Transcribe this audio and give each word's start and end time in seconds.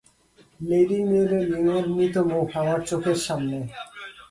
Lady 0.59 0.99
মেডেলিনের 1.09 1.85
মৃত 1.95 2.15
মুখ 2.29 2.47
আমার 2.61 2.79
চোখের 2.89 3.19
সামনে। 3.27 3.57